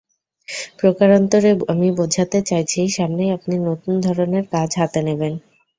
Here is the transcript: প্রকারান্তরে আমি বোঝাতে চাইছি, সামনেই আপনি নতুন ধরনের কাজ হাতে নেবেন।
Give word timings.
প্রকারান্তরে 0.79 1.51
আমি 1.71 1.87
বোঝাতে 1.99 2.39
চাইছি, 2.49 2.79
সামনেই 2.97 3.33
আপনি 3.37 3.55
নতুন 3.69 3.93
ধরনের 4.05 4.43
কাজ 4.53 4.69
হাতে 4.77 4.99
নেবেন। 5.07 5.33